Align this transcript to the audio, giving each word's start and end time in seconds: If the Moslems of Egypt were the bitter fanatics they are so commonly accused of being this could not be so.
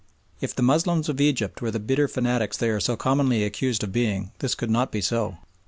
If 0.39 0.55
the 0.55 0.63
Moslems 0.63 1.09
of 1.09 1.21
Egypt 1.21 1.61
were 1.61 1.69
the 1.69 1.79
bitter 1.79 2.07
fanatics 2.07 2.57
they 2.57 2.69
are 2.71 2.79
so 2.79 2.95
commonly 2.97 3.43
accused 3.43 3.83
of 3.83 3.91
being 3.91 4.31
this 4.39 4.55
could 4.55 4.71
not 4.71 4.91
be 4.91 4.99
so. 4.99 5.37